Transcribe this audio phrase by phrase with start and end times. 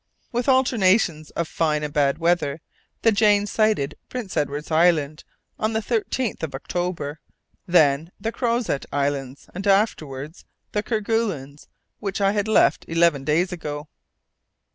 [0.31, 2.59] With alternations of fine and bad weather
[3.03, 5.23] the Jane sighted Prince Edward's Island
[5.59, 7.19] on the 13th of October,
[7.67, 11.67] then the Crozet Islands, and afterwards the Kerguelens,
[11.99, 13.89] which I had left eleven days ago.